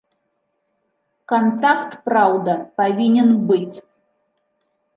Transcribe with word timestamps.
Кантакт, 1.31 1.91
праўда, 2.09 2.57
павінен 2.81 3.29
быць. 3.53 3.75